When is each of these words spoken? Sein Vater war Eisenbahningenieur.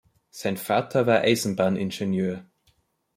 Sein 0.31 0.57
Vater 0.57 1.05
war 1.05 1.19
Eisenbahningenieur. 1.21 2.43